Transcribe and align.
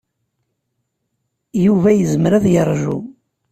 Yuba 1.65 1.89
yezmer 1.93 2.31
ad 2.33 2.45
yeṛju. 2.53 2.95